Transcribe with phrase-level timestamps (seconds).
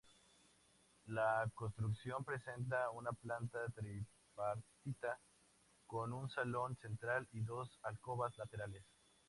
[1.05, 5.19] La construcción presenta una planta tripartita,
[5.85, 8.83] con un salón central y dos alcobas laterales.